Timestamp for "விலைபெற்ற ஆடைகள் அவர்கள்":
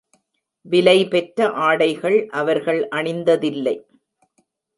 0.65-2.87